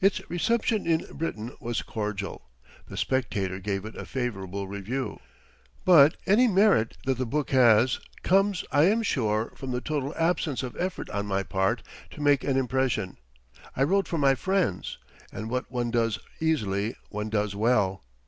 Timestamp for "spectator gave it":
2.96-3.94